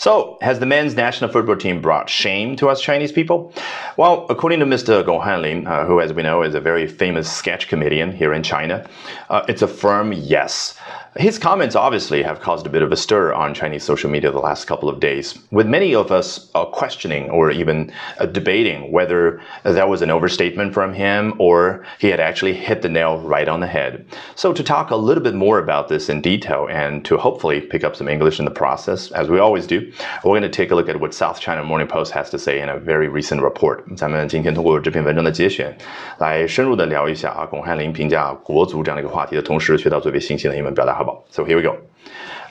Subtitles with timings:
[0.00, 3.52] So, has the men's national football team brought shame to us Chinese people?
[3.98, 5.04] Well, according to Mr.
[5.04, 8.42] Gong Hanlin, uh, who, as we know, is a very famous sketch comedian here in
[8.42, 8.88] China,
[9.28, 10.78] uh, it's a firm yes.
[11.16, 14.38] His comments obviously have caused a bit of a stir on Chinese social media the
[14.38, 19.42] last couple of days, with many of us uh, questioning or even uh, debating whether
[19.64, 23.58] that was an overstatement from him or he had actually hit the nail right on
[23.58, 24.06] the head.
[24.36, 27.82] So, to talk a little bit more about this in detail and to hopefully pick
[27.82, 29.89] up some English in the process, as we always do,
[30.23, 32.59] we're going to take a look at what South China Morning Post has to say
[32.61, 33.83] in a very recent report.
[33.95, 35.77] 咱们今天通过这篇文章的节选，
[36.17, 40.95] 来深入的聊一下啊，巩汉林评价国足这样的一个话题的同时，学到最为新鲜的英文表达。
[41.29, 41.75] so here we go.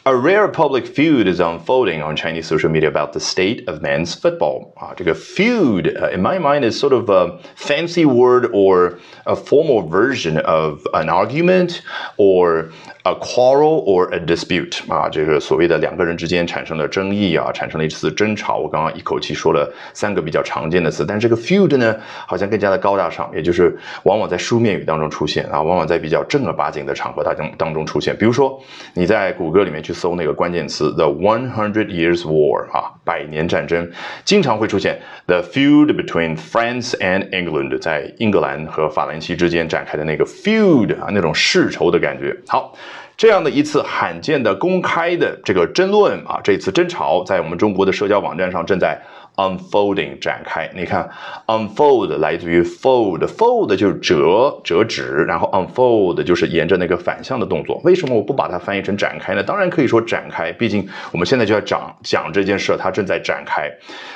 [0.06, 4.12] A rare public feud is unfolding on Chinese social media about the state of men's
[4.14, 4.74] football.
[4.77, 9.88] 啊，这个 feud, uh, in my mind, is sort of a fancy word or a formal
[9.88, 11.80] version of an argument
[12.18, 12.66] or
[13.09, 18.58] a quarrel or a dispute 啊，这个所谓的两个人之间产生了争议啊，产生了一次争吵。
[18.58, 21.96] 我刚刚一口气说了三个比较常见的词，但这个 feud 呢，
[22.27, 28.16] 好像更加的高大上，也就是往往在书面语当中出现啊，往往在比较正儿八经的场合当中当中出现。
[28.16, 28.62] 比如说
[28.93, 33.90] 你在谷歌里面去搜那个关键词 the One Hundred Years War 啊，百年战争，
[34.23, 42.38] 经常会出现 the feud between France and England，在英格兰和法兰西之间展开的那个 feud 啊，那种世仇的感觉。
[42.48, 42.76] 好。
[43.17, 49.01] 这样的一次罕见的公开的这个争论啊，这次争吵在我们中国的社交网站上正在。
[49.40, 51.09] Unfolding 展开，你看
[51.48, 57.79] ，unfold 来自于 fold，fold 就是折折纸，然后 unfold 就是沿着那个反向的动作。
[57.85, 59.41] 为什么我不把它翻译成展开呢？
[59.41, 63.71] 当然可以说展开，毕竟我们现在就要讲讲这件事，它正在展开，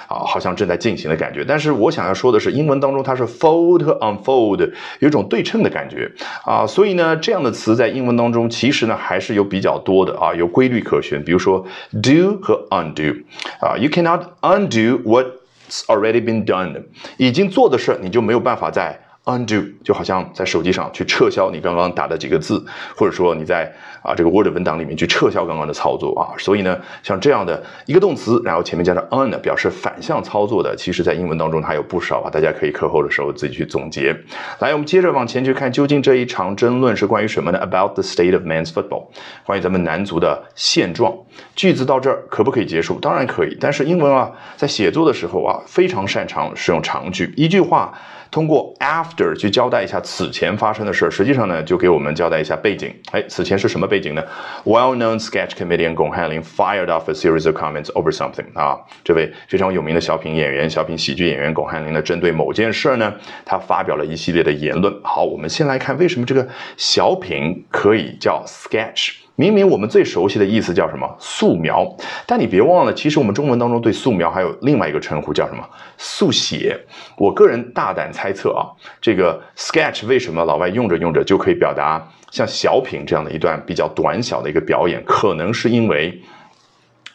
[0.09, 1.45] 啊，好像正在进行的感觉。
[1.47, 6.11] 但是我想要说的是，英文当中它是 fold 和 unfold 有一种对称的感觉
[6.43, 11.23] 啊，所以呢，这样的词在英文当中其实呢还是有比较多的啊，有规律可循。
[11.23, 11.65] 比如说
[12.01, 13.23] do 和 undo
[13.61, 15.12] 啊，you cannot undo。
[15.13, 16.83] What's already been done，
[17.17, 22.63] 已经做的事，你就没有办法再 undo，就好像在手机上去撤销你刚刚打的几个字，
[22.95, 26.35] 或者说你在啊这个 Word 文档里面去撤销刚刚的操作啊。
[26.37, 32.29] 所以呢，像这样的一个动词，然后前面加上 un 表示反向操作的，其实在英文当中它有不少啊。
[32.29, 34.13] 大家可以课后的时候自己去总结。
[34.59, 39.07] 来，我们接着往前去看，究竟这一场争论是关于什么呢？About the state of men's football，
[39.45, 41.13] 关于咱们男足的现状。
[41.55, 42.99] 句子到这儿可不可以结束？
[42.99, 43.57] 当然可以。
[43.59, 47.93] 但是英文啊，在写作的时候啊，非常擅长使用长句，一句话。
[48.33, 52.91] 通过 after 去交代一下此前发生的事，实际上呢，就给我们交代一下背景。
[53.11, 54.23] 哎，此前是什么背景呢
[54.63, 58.45] ？Well-known sketch comedian Gong Hanlin fired off a series of comments over something。
[58.55, 63.13] 啊，这位非常有名的小品演员、小品喜剧演员巩汉林呢，针对某件事呢，
[63.45, 64.91] 他发表了一系列的言论。
[65.03, 69.22] 好，我们先来看为什么这个小品可以叫 sketch。
[69.35, 71.91] 明明我们最熟悉的意思叫什么素描，
[72.27, 75.67] 但你别忘了，其实我们中文当中对素描还有另外一个称呼叫什么
[75.97, 76.79] 速写。
[77.17, 78.69] 我个人大胆猜测啊，
[79.01, 86.21] 这个 sketch 为什么老外用着用着就可以表达像小品这样的一段比较短小的一个表演，可能是因为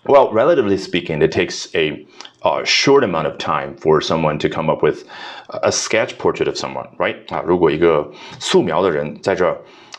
[0.06, 2.04] ，well relatively speaking it takes a
[2.40, 5.04] a short amount of time for someone to come up with
[5.62, 9.56] a sketch portrait of someone right 啊，如果一个素描的人在这。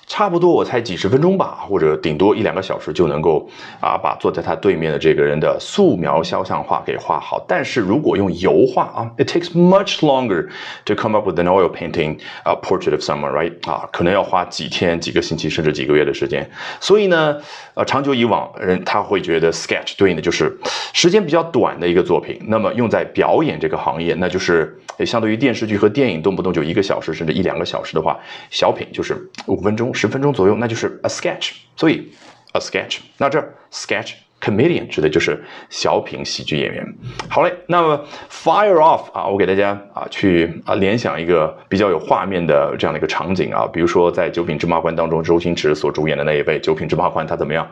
[0.09, 3.47] 差不多我猜几十分钟吧，或者顶多一两个小时就能够
[3.80, 7.46] 啊把坐在他对面的这个人的素描肖像画给画好。
[7.47, 10.50] 但是如果用油画啊，it takes much longer
[10.84, 13.53] to come up with an oil painting a portrait of someone，right？
[13.70, 16.50] 啊，可能要花几天、几个星期甚至几个月的时间。
[16.80, 17.38] 所以呢，
[17.76, 20.58] 呃，长久以往，人他会觉得 sketch 对应的就是
[20.91, 22.41] 时间比较短的一个作品。
[22.47, 29.16] 那么用在表演这个行业，那就是相对于电视剧和电影动不动就一个小时甚至一两个小时的话，小品就是
[29.46, 29.94] 五分钟。
[30.00, 31.52] 十分钟左右，那就是 a sketch。
[31.76, 32.10] 所以
[32.54, 33.38] a sketch，那这
[33.70, 36.86] sketch comedian 指的就是小品喜剧演员。
[37.28, 47.70] 好嘞，那么 fire off 啊，我给大家啊去啊联想一个比较有画面的这样的一个场景啊，比如说在《九品芝麻官》当中，周星驰所主演的那一位《九品芝麻官》，他怎么样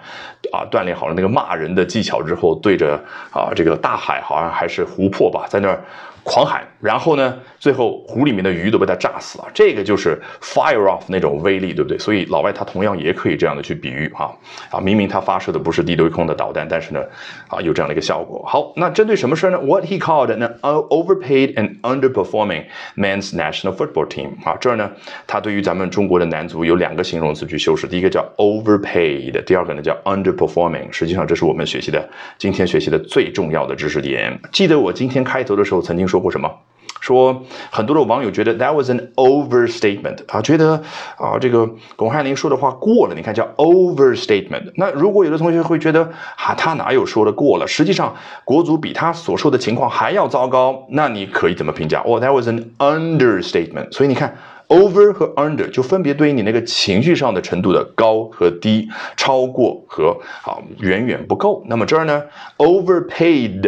[0.52, 3.02] 啊锻炼好了那个骂人的技巧之后，对着
[3.32, 5.82] 啊这个大海，好像还是湖泊吧，在那儿。
[6.30, 9.48] 狂喊，然后呢，最后湖里面的鱼都被他炸死了。
[9.54, 11.98] 这个就是 fire off 那种威力，对不对？
[11.98, 14.30] 所以老外他同样也可以这样的去比喻啊
[14.70, 17.02] 啊，明明他发射的不是地对空的导弹，但是呢，
[17.48, 18.44] 啊有这样的一个效果。
[18.46, 22.66] 好，那针对什么事儿呢？What he called an overpaid and underperforming
[22.98, 24.92] men's national football team 啊，这儿呢，
[25.26, 30.92] 他对于咱们中国的男足有两个形容词去修饰，第一个叫 overpaid，第二个呢叫 underperforming。
[30.92, 32.06] 实际上这是我们学习的
[32.38, 34.38] 今天学习的最重要的知识点。
[34.52, 36.52] 记得我今天开头的时候曾经说说过什么？
[37.00, 40.82] 说很多的网友觉得 that was an overstatement 啊，觉得
[41.16, 44.72] 啊这个巩汉林说的话过了，你看叫 overstatement。
[44.76, 46.02] 那如果有的同学会觉得
[46.36, 47.68] 啊他哪有说的过了？
[47.68, 52.02] 实际上国足比他所说的情况还要糟糕，那你可以怎么评价？
[52.04, 53.92] 哦，that was an understatement。
[53.92, 54.36] 所以你看。
[54.70, 60.10] over 和 under 就分别对应你那个情绪上的程度的高和低，超过和
[60.44, 61.64] 啊远远不够。
[61.68, 62.22] 那么这儿呢
[62.58, 63.62] ，overpaid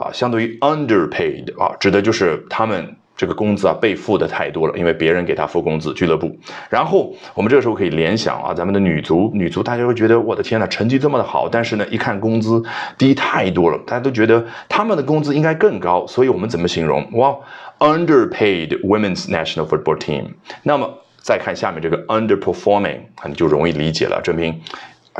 [0.00, 6.34] 啊，相对于 underpaid 啊，指的就是他们这个工资啊被付的太多了，因为别人给他付工资，俱乐部。
[6.70, 12.62] 然后我们这个时候可以联想啊，咱们的女足，女足大家会觉得我的天呐，成绩这么的好，但是呢，一看工资
[12.96, 17.06] 低太多了，大家都觉得他们的工资应该更高，所以我们怎么形容？
[17.12, 17.36] 哇
[17.78, 20.24] ！underpaid women's national football team。
[20.62, 20.88] 那么
[21.18, 24.58] 再看下面这个 underperforming，你就容易理解了，证明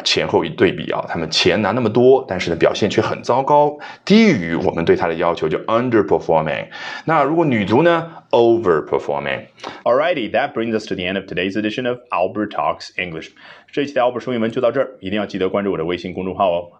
[0.04, 6.68] 前后一对比啊，他们钱拿那么多，但是呢表现却很糟糕，低于我们对他的要求，就 underperforming。
[7.04, 9.46] 那如果女足呢？overperforming。
[9.82, 13.30] Alrighty, that brings us to the end of today's edition of Albert Talks English。
[13.72, 16.79] 这一期的 Albert 说英文就到这儿，一定要记得关注我的微信公众号哦。